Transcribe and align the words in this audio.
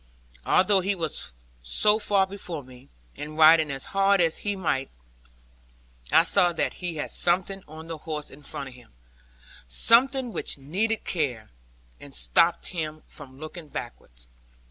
Although 0.47 0.81
he 0.81 0.95
was 0.95 1.35
so 1.61 1.99
far 1.99 2.25
before 2.25 2.63
me, 2.63 2.89
and 3.15 3.37
riding 3.37 3.69
as 3.69 3.85
hard 3.93 4.19
as 4.19 4.37
ride 4.39 4.41
he 4.41 4.55
might, 4.55 4.89
I 6.11 6.23
saw 6.23 6.51
that 6.53 6.73
he 6.81 6.95
had 6.95 7.11
something 7.11 7.61
on 7.67 7.85
the 7.87 7.99
horse 7.99 8.31
in 8.31 8.41
front 8.41 8.69
of 8.69 8.73
him; 8.73 8.93
something 9.67 10.33
which 10.33 10.57
needed 10.57 11.05
care, 11.05 11.51
and 11.99 12.15
stopped 12.15 12.69
him 12.69 13.03
from 13.05 13.37
looking 13.39 13.67
backward. 13.67 14.25